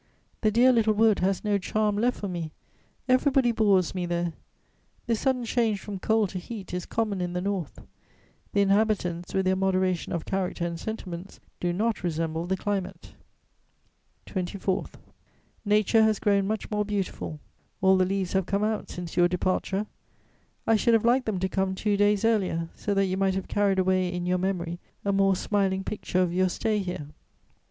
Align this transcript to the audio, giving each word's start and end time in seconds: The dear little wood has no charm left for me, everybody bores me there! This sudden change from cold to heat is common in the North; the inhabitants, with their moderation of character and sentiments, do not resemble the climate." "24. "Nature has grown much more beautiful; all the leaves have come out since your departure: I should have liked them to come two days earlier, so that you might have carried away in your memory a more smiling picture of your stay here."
The 0.41 0.49
dear 0.49 0.73
little 0.73 0.95
wood 0.95 1.19
has 1.19 1.43
no 1.43 1.59
charm 1.59 1.95
left 1.95 2.19
for 2.19 2.27
me, 2.27 2.53
everybody 3.07 3.51
bores 3.51 3.93
me 3.93 4.07
there! 4.07 4.33
This 5.05 5.19
sudden 5.19 5.45
change 5.45 5.79
from 5.79 5.99
cold 5.99 6.29
to 6.29 6.39
heat 6.39 6.73
is 6.73 6.87
common 6.87 7.21
in 7.21 7.33
the 7.33 7.39
North; 7.39 7.77
the 8.51 8.61
inhabitants, 8.61 9.31
with 9.35 9.45
their 9.45 9.55
moderation 9.55 10.11
of 10.11 10.25
character 10.25 10.65
and 10.65 10.79
sentiments, 10.79 11.39
do 11.59 11.71
not 11.71 12.01
resemble 12.03 12.47
the 12.47 12.57
climate." 12.57 13.13
"24. 14.25 14.85
"Nature 15.65 16.01
has 16.01 16.17
grown 16.17 16.47
much 16.47 16.71
more 16.71 16.83
beautiful; 16.83 17.39
all 17.79 17.95
the 17.95 18.03
leaves 18.03 18.33
have 18.33 18.47
come 18.47 18.63
out 18.63 18.89
since 18.89 19.15
your 19.15 19.27
departure: 19.27 19.85
I 20.65 20.77
should 20.77 20.95
have 20.95 21.05
liked 21.05 21.27
them 21.27 21.37
to 21.37 21.47
come 21.47 21.75
two 21.75 21.95
days 21.95 22.25
earlier, 22.25 22.69
so 22.73 22.95
that 22.95 23.05
you 23.05 23.17
might 23.17 23.35
have 23.35 23.47
carried 23.47 23.77
away 23.77 24.11
in 24.11 24.25
your 24.25 24.39
memory 24.39 24.79
a 25.05 25.11
more 25.13 25.35
smiling 25.35 25.83
picture 25.83 26.23
of 26.23 26.33
your 26.33 26.49
stay 26.49 26.79
here." 26.79 27.09